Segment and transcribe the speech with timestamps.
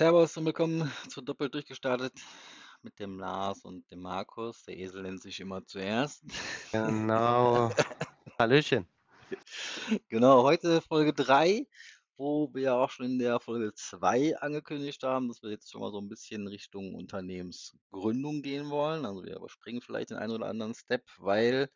[0.00, 2.14] Servus und willkommen zu Doppelt durchgestartet
[2.80, 4.64] mit dem Lars und dem Markus.
[4.64, 6.24] Der Esel nennt sich immer zuerst.
[6.72, 7.68] Genau.
[8.38, 8.86] Hallöchen.
[10.08, 11.66] Genau, heute Folge 3,
[12.16, 15.82] wo wir ja auch schon in der Folge 2 angekündigt haben, dass wir jetzt schon
[15.82, 19.04] mal so ein bisschen Richtung Unternehmensgründung gehen wollen.
[19.04, 21.68] Also wir überspringen vielleicht den einen oder anderen Step, weil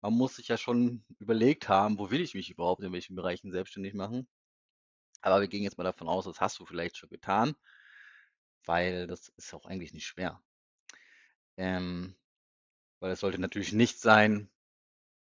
[0.00, 3.52] man muss sich ja schon überlegt haben, wo will ich mich überhaupt in welchen Bereichen
[3.52, 4.26] selbstständig machen.
[5.24, 7.56] Aber wir gehen jetzt mal davon aus, das hast du vielleicht schon getan,
[8.66, 10.38] weil das ist auch eigentlich nicht schwer.
[11.56, 12.14] Ähm,
[13.00, 14.50] weil es sollte natürlich nicht sein,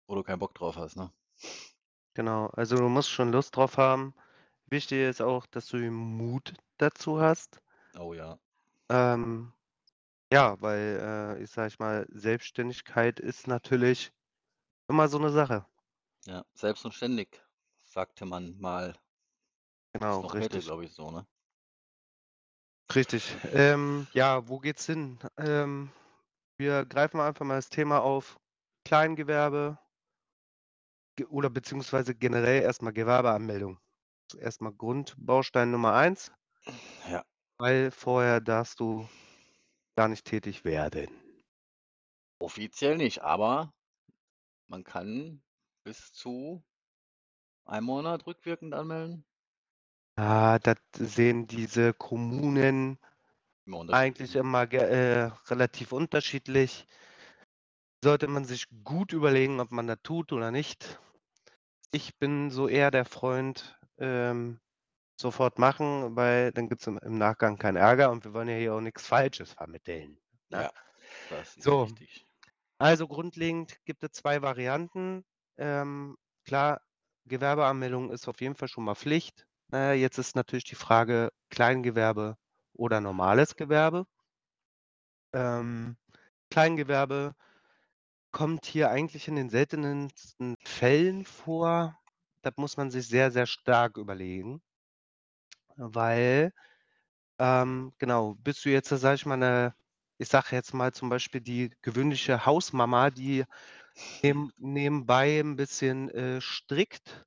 [0.06, 1.12] wo du keinen Bock drauf hast, ne?
[2.14, 4.14] Genau, also du musst schon Lust drauf haben.
[4.66, 7.60] Wichtig ist auch, dass du den Mut dazu hast.
[7.98, 8.38] Oh ja.
[8.90, 9.52] Ähm,
[10.32, 14.12] ja, weil äh, ich sage mal, Selbstständigkeit ist natürlich
[14.86, 15.66] immer so eine Sache.
[16.26, 17.42] Ja, selbst und ständig,
[17.86, 18.96] sagte man mal.
[19.92, 20.64] Genau, noch richtig.
[20.66, 21.26] glaube ich, so, ne?
[22.94, 23.36] Richtig.
[23.52, 25.18] Ähm, ja, wo geht's hin?
[25.36, 25.90] Ähm,
[26.58, 28.38] wir greifen einfach mal das Thema auf
[28.84, 29.78] Kleingewerbe
[31.16, 33.78] ge- oder beziehungsweise generell erstmal Gewerbeanmeldung.
[34.38, 36.32] Erstmal Grundbaustein Nummer eins,
[37.10, 37.24] Ja.
[37.58, 39.08] weil vorher darfst du
[39.96, 41.08] gar nicht tätig werden.
[42.40, 43.72] Offiziell nicht, aber
[44.68, 45.42] man kann
[45.84, 46.64] bis zu
[47.66, 49.24] einem Monat rückwirkend anmelden.
[50.18, 52.98] Ah, das sehen diese Kommunen
[53.66, 54.36] Immer unterschiedlich, eigentlich ne?
[54.36, 56.86] immer äh, relativ unterschiedlich.
[58.02, 60.98] Sollte man sich gut überlegen, ob man das tut oder nicht.
[61.92, 64.60] Ich bin so eher der Freund, ähm,
[65.20, 68.56] sofort machen, weil dann gibt es im, im Nachgang keinen Ärger und wir wollen ja
[68.56, 70.20] hier auch nichts Falsches vermitteln.
[70.50, 70.66] Ne?
[70.66, 70.70] Ja,
[71.28, 71.80] das ist So.
[71.80, 72.26] wichtig.
[72.78, 75.24] Also grundlegend gibt es zwei Varianten.
[75.58, 76.82] Ähm, klar,
[77.26, 79.47] Gewerbeanmeldung ist auf jeden Fall schon mal Pflicht.
[79.72, 82.36] Äh, jetzt ist natürlich die Frage Kleingewerbe
[82.74, 84.06] oder normales Gewerbe.
[85.32, 85.96] Ähm,
[86.50, 87.34] Kleingewerbe
[88.32, 91.98] kommt hier eigentlich in den seltensten Fällen vor.
[92.42, 94.62] Das muss man sich sehr, sehr stark überlegen,
[95.76, 96.52] weil,
[97.38, 99.74] ähm, genau, bist du jetzt, sage ich mal, eine,
[100.18, 103.44] ich sage jetzt mal zum Beispiel die gewöhnliche Hausmama, die
[104.22, 107.26] neben, nebenbei ein bisschen äh, strickt,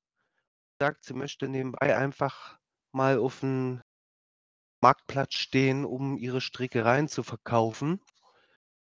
[0.81, 2.57] sagt, sie möchte nebenbei einfach
[2.91, 3.83] mal auf dem
[4.81, 8.01] Marktplatz stehen, um ihre Strickereien zu verkaufen.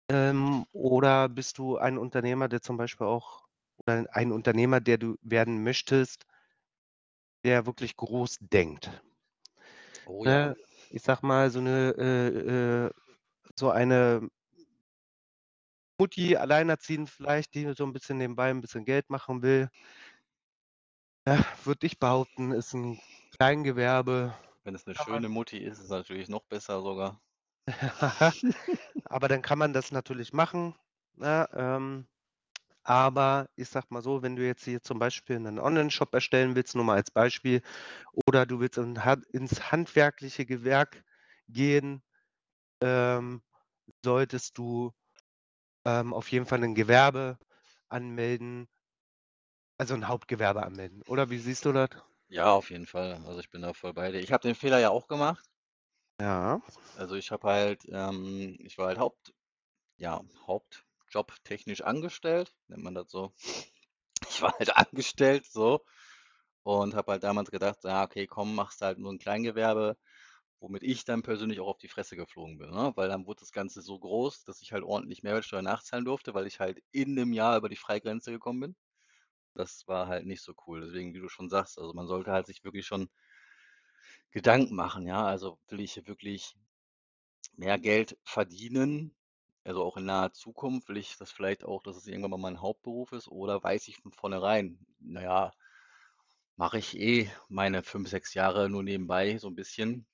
[0.09, 3.49] Ähm, oder bist du ein Unternehmer, der zum Beispiel auch,
[3.79, 6.25] oder ein Unternehmer, der du werden möchtest,
[7.45, 9.03] der wirklich groß denkt?
[10.07, 10.31] Oh ja.
[10.51, 10.57] Ne?
[10.91, 12.91] Ich sag mal, so eine, äh, äh,
[13.57, 14.29] so eine
[15.99, 19.69] Mutti, alleinerziehend vielleicht, die so ein bisschen nebenbei ein bisschen Geld machen will,
[21.27, 23.01] ja, würde ich behaupten, ist ein
[23.37, 24.35] Kleingewerbe.
[24.65, 27.21] Wenn es eine Kann man- schöne Mutti ist, ist es natürlich noch besser sogar.
[29.05, 30.75] Aber dann kann man das natürlich machen.
[31.15, 31.49] Ne?
[31.55, 32.07] Ähm,
[32.85, 36.75] aber ich sag mal so, wenn du jetzt hier zum Beispiel einen Online-Shop erstellen willst,
[36.75, 37.63] nur mal als Beispiel,
[38.27, 38.99] oder du willst in,
[39.33, 41.05] ins handwerkliche Gewerk
[41.49, 42.03] gehen,
[42.81, 43.43] ähm,
[44.05, 44.93] solltest du
[45.85, 47.39] ähm, auf jeden Fall ein Gewerbe
[47.89, 48.69] anmelden,
[49.79, 51.03] also ein Hauptgewerbe anmelden.
[51.07, 51.91] Oder wie siehst du das?
[52.27, 53.23] Ja, auf jeden Fall.
[53.27, 54.19] Also ich bin da voll bei dir.
[54.21, 55.49] Ich habe den Fehler ja auch gemacht.
[56.21, 56.63] Ja,
[56.95, 59.33] Also ich habe halt, ähm, ich war halt Haupt,
[59.99, 63.35] ja, Hauptjob technisch angestellt, nennt man das so.
[64.29, 65.85] Ich war halt angestellt so
[66.65, 69.99] und habe halt damals gedacht, ja, okay, komm, machst halt nur ein Kleingewerbe,
[70.61, 72.93] womit ich dann persönlich auch auf die Fresse geflogen bin, ne?
[72.97, 76.47] Weil dann wurde das Ganze so groß, dass ich halt ordentlich Mehrwertsteuer nachzahlen durfte, weil
[76.49, 78.77] ich halt in einem Jahr über die Freigrenze gekommen bin.
[79.55, 80.81] Das war halt nicht so cool.
[80.83, 83.09] Deswegen, wie du schon sagst, also man sollte halt sich wirklich schon
[84.33, 85.25] Gedanken machen, ja.
[85.25, 86.57] Also will ich hier wirklich
[87.57, 89.17] mehr Geld verdienen,
[89.65, 92.61] also auch in naher Zukunft, will ich das vielleicht auch, dass es irgendwann mal mein
[92.61, 95.53] Hauptberuf ist, oder weiß ich von vornherein, naja,
[96.57, 100.07] mache ich eh meine fünf, sechs Jahre nur nebenbei so ein bisschen.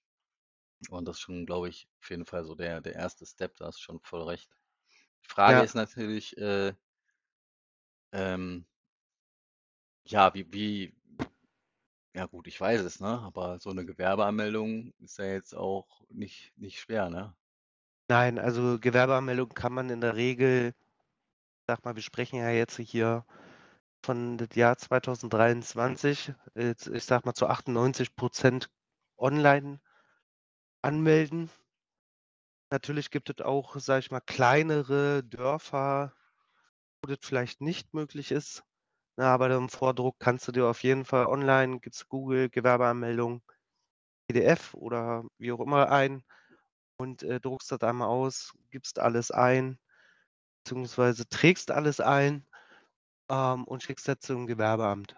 [0.90, 3.66] Und das ist schon, glaube ich, auf jeden Fall so der, der erste Step, da
[3.66, 4.50] hast du schon voll recht.
[5.24, 5.64] Die Frage Ja.
[5.64, 6.74] ist natürlich, äh,
[8.12, 8.66] ähm,
[10.10, 10.94] ja, wie, wie,
[12.14, 13.20] ja gut, ich weiß es, ne?
[13.20, 17.34] Aber so eine Gewerbeanmeldung ist ja jetzt auch nicht, nicht schwer, ne?
[18.08, 20.74] Nein, also Gewerbeanmeldung kann man in der Regel,
[21.66, 23.26] sag mal, wir sprechen ja jetzt hier
[24.02, 28.70] von das Jahr 2023, jetzt, ich sag mal zu 98 Prozent
[29.18, 29.80] online
[30.82, 31.50] anmelden.
[32.70, 36.14] Natürlich gibt es auch, sag ich mal, kleinere Dörfer,
[37.02, 38.64] wo das vielleicht nicht möglich ist.
[39.18, 43.42] Na, aber im Vordruck kannst du dir auf jeden Fall online, gibt's Google, Gewerbeanmeldung,
[44.28, 46.22] PDF oder wie auch immer ein
[46.98, 49.80] und, äh, druckst das einmal aus, gibst alles ein,
[50.62, 52.46] beziehungsweise trägst alles ein,
[53.28, 55.16] ähm, und schickst das zum Gewerbeamt.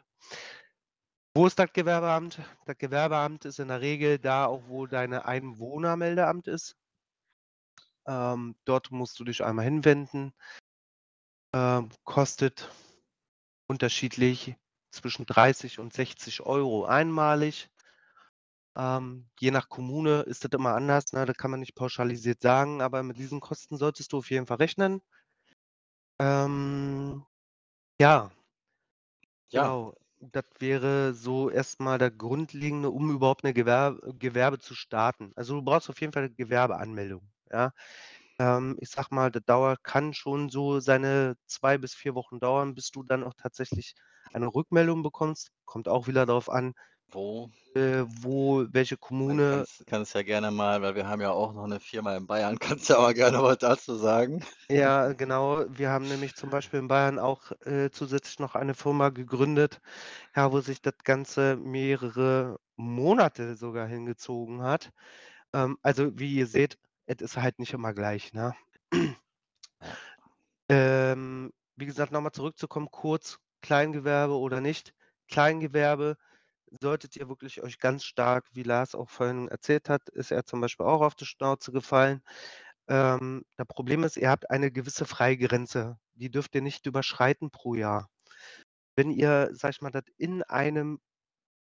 [1.37, 2.41] Wo ist das Gewerbeamt?
[2.65, 6.75] Das Gewerbeamt ist in der Regel da auch, wo deine Einwohnermeldeamt ist.
[8.07, 10.33] Ähm, dort musst du dich einmal hinwenden.
[11.55, 12.71] Ähm, kostet
[13.71, 14.57] unterschiedlich
[14.93, 17.69] zwischen 30 und 60 Euro einmalig.
[18.77, 21.27] Ähm, je nach Kommune ist das immer anders, ne?
[21.27, 24.59] Das kann man nicht pauschalisiert sagen, aber mit diesen Kosten solltest du auf jeden Fall
[24.59, 25.01] rechnen.
[26.21, 27.25] Ähm,
[28.01, 28.31] ja.
[29.53, 29.73] Ja.
[29.73, 35.33] Genau, das wäre so erst mal das Grundlegende, um überhaupt 'ne Gewer Gewerbe zu starten.
[35.35, 37.73] Also, du brauchst auf jeden Fall 'ne Gewerbeanmeldung, ja?
[38.41, 42.75] Ähm, ich sage mal, das dauert kann schon so seine 2 bis 4 Wochen dauern,
[42.75, 43.95] bis du dann auch tatsächlich
[44.33, 45.53] eine Rückmeldung bekommst.
[45.67, 46.75] Kommt auch wieder darauf an
[47.13, 47.51] Wo?
[47.77, 51.67] äh, wo welche Kommune kannst kannst ja gerne mal weil wir haben ja auch noch
[51.67, 54.45] 'ne Firma in Bayern, kannst ja mal gerne was dazu sagen.
[54.71, 55.65] Ja, genau.
[55.69, 59.81] Wir haben nämlich zum Beispiel in Bayern auch, äh, zusätzlich noch eine Firma gegründet,
[60.37, 64.91] ja, wo sich das Ganze mehrere Monate sogar hingezogen hat.
[65.55, 66.79] Ähm, also, wie ihr seht,
[67.11, 68.55] es ist halt nicht immer gleich, ne?
[70.69, 74.95] Ähm, wie gesagt, noch mal zurückzukommen kurz, Kleingewerbe oder nicht.
[75.29, 76.17] Kleingewerbe
[76.81, 80.61] solltet ihr wirklich euch ganz stark wie Lars auch vorhin erzählt hat, ist er zum
[80.61, 82.23] Beispiel auch auf die Schnauze gefallen.
[82.89, 87.75] Ähm, das Problem ist, ihr habt eine gewisse Freigrenze, die dürft ihr nicht überschreiten pro
[87.75, 88.09] Jahr.
[88.95, 91.01] Wenn ihr, sage ich mal, das in einem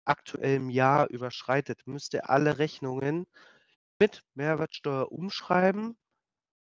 [0.06, 3.25] aktuellen Jahr überschreitet, müsst ihr alle Rechnungen
[4.00, 5.98] mit Mehrwertsteuer umschreiben.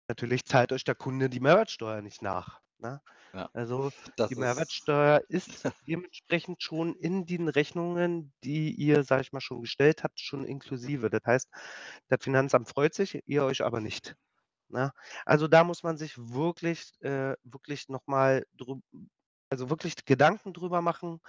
[0.09, 3.01] Natürlich zahlt euch der Kunde die Mehrwertsteuer nicht nach, ne?
[3.33, 3.93] Ja, Also,
[4.31, 9.61] die ist Mehrwertsteuer ist dementsprechend schon in den Rechnungen, die ihr, sage ich mal, schon
[9.63, 11.11] gestellt habt, schon inklusive.
[11.11, 11.49] Das heißt,
[12.09, 14.17] das Finanzamt freut sich, ihr euch aber nicht,
[14.69, 14.93] ne?
[15.27, 18.83] Also, da muss man sich wirklich äh, wirklich noch mal drüb
[19.51, 21.21] also, wirklich Gedanken drüber machen.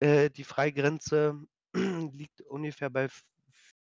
[0.00, 1.34] Äh, die Freigrenze
[1.74, 3.08] liegt ungefähr bei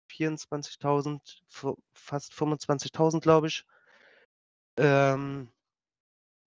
[0.09, 3.65] 24.000, fu fast 25.000, glaube ich.
[4.79, 5.49] Ähm,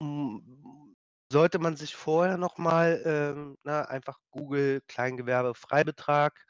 [0.01, 0.95] hm,
[1.31, 6.45] sollte man sich vorher noch mal, ähm, ne, einfach Google Kleingewerbefreibetrag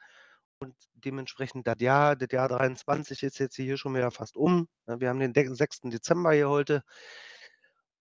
[0.60, 5.00] und dementsprechend das Jahr das Jahr 23 ist jetzt hier schon wieder fast um, ne?
[5.00, 5.90] Wir haben den de 6.
[5.90, 6.82] Dezember hier heute.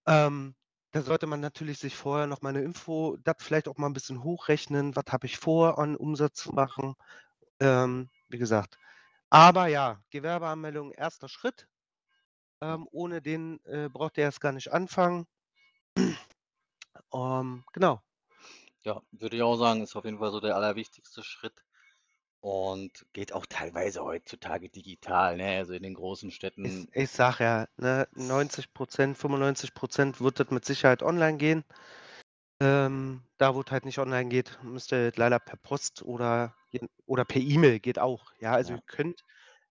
[0.07, 0.55] Ähm,
[0.91, 3.93] da sollte man natürlich sich vorher noch mal 'ne Info das vielleicht auch mal 'n
[3.93, 4.95] bisschen hochrechnen.
[4.95, 6.95] Was habe ich vor, an Umsatz zu machen?
[7.61, 8.77] Ähm, wie gesagt
[9.29, 11.27] aber ja, Gewerbeanmeldung, 1.
[11.27, 11.67] Schritt.
[12.61, 15.27] Ähm, ohne den, äh, braucht ihr erst gar nicht anfangen.
[17.13, 18.01] Ähm, genau.
[18.85, 21.63] Ja, würde ich auch sagen, ist auf jeden Fall so der allerwichtigste Schritt
[22.41, 25.57] und geht auch teilweise heutzutage digital, ne?
[25.59, 26.31] Also, in den großen
[26.63, 31.37] Ich Städten ich sage ja, ne, 90 %, 95 % wird das mit Sicherheit online
[31.37, 31.63] gehen.
[32.61, 36.55] Ähm, da, wo es halt nicht online geht, müsst ihr leider per Post oder
[37.05, 38.31] oder per E-Mail geht auch.
[38.39, 38.75] Ja, also, Ja.
[38.75, 39.21] ihr könnt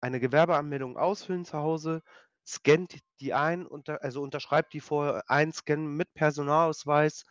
[0.01, 2.01] eine Gewerbeanmeldung ausfüllen zu Hause,
[2.47, 7.25] scannt die ein, unter also, unterschreibt die vorher, einscannen mit Personalausweis,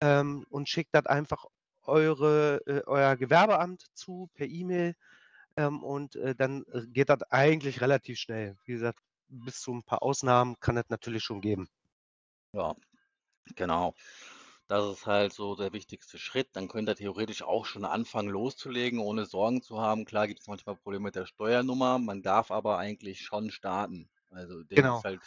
[0.00, 1.44] ähm, und schickt das einfach
[1.82, 4.94] eure äh, euer Gewerbeamt zu per E-Mail,
[5.56, 8.56] ähm, und, äh, dann, äh, geht das eigentlich relativ schnell.
[8.66, 11.68] Wie gesagt, bis zu 'n paar Ausnahmen kann es natürlich schon geben.
[12.54, 12.74] Ja,
[13.56, 13.94] genau.
[14.70, 16.56] Das ist halt so der wichtigste Schritt.
[16.56, 20.06] Dann könnt ihr theoretisch auch schon anfangen loszulegen, ohne Sorgen zu haben.
[20.06, 24.08] Klar gibt's manchmal Probleme mit der Steuernummer, man darf aber eigentlich schon starten.
[24.30, 25.04] Also, Ding ist Genau.
[25.04, 25.20] halt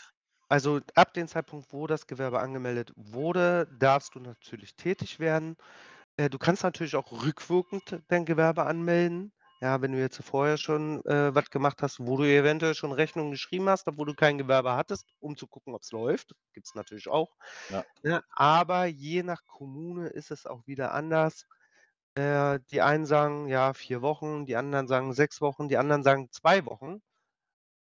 [0.50, 5.57] Also, ab dem Zeitpunkt, wo das Gewerbe angemeldet wurde, darfst du natürlich tätig werden.
[6.17, 9.33] Äh, du kannst natürlich auch rückwirkend dein Gewerbe anmelden.
[9.63, 13.32] Ja, wenn du jetzt vorher schon, äh, was gemacht hast, wo du eventuell schon Rechnungen
[13.32, 16.36] geschrieben hast, obwohl du kein Gewerbe hattest, um zu gucken, ob's läuft.
[16.53, 17.38] Gibt's natürlich auch,
[17.70, 17.86] Ja.
[18.03, 18.22] ne?
[18.32, 21.46] Aber je nach Kommune ist es auch wieder anders.
[22.15, 26.29] Äh, die einen sagen, ja, 4 Wochen, die anderen sagen 6 Wochen, die anderen sagen
[26.32, 27.01] 2 Wochen.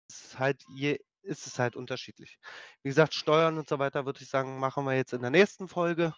[0.08, 2.38] Es ist halt je ist es halt unterschiedlich.
[2.82, 5.68] Wie gesagt, Steuern und so weiter, würde ich sagen, machen wir jetzt in der nächsten
[5.68, 6.14] Folge.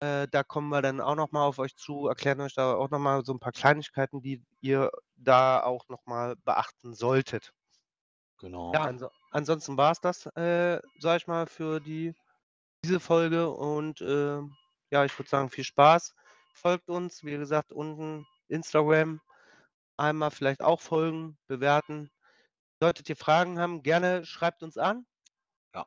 [0.00, 2.90] Äh, da kommen wir dann auch noch mal auf euch zu, erklären euch da auch
[2.90, 7.52] noch mal so 'n paar Kleinigkeiten, die ihr da auch noch mal beachten solltet.
[8.72, 8.84] Ja, Genau.
[8.84, 12.14] anso ansonsten war's das, äh, sage ich mal, für die
[12.84, 14.56] diese Folge und, ähm,
[14.90, 16.14] ja, ich würde sagen, viel Spaß.
[16.54, 19.20] Folgt uns, wie gesagt, unten Instagram
[19.98, 22.10] einmal vielleicht auch folgen, bewerten.
[22.80, 25.06] Solltet ihr Fragen haben, gerne schreibt uns an.
[25.74, 25.86] Ja.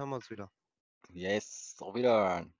[0.00, 0.50] Hören wir uns wieder.
[1.08, 2.54] Yes, auf Wiederhören.